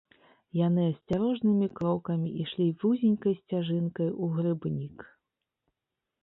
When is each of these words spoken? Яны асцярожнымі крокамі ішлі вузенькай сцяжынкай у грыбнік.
Яны 0.67 0.85
асцярожнымі 0.91 1.67
крокамі 1.79 2.29
ішлі 2.45 2.67
вузенькай 2.85 3.37
сцяжынкай 3.41 4.09
у 4.23 4.31
грыбнік. 4.39 4.97